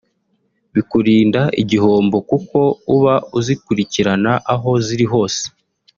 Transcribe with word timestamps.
bikurinda 0.73 1.41
igihombo 1.61 2.17
kuko 2.29 2.59
uba 2.95 3.15
uzikurikirana 3.37 4.31
aho 4.53 4.69
ziri 4.85 5.05
hose 5.11 5.41